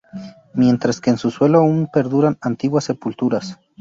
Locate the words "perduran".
1.85-2.35